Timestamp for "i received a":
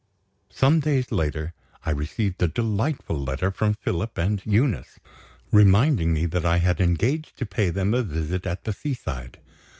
1.85-2.47